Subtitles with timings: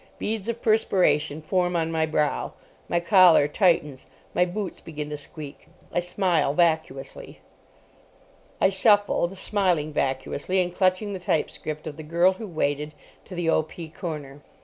[0.17, 2.53] Beads of perspiration form on my brow.
[2.89, 4.07] My collar tightens.
[4.33, 5.67] My boots begin to squeak.
[5.93, 7.37] I smile vacuously.
[8.59, 12.95] I shuffled, smiling vacuously and clutching the type script of The Girl who Waited,
[13.25, 13.89] to the O.P.
[13.89, 14.41] corner.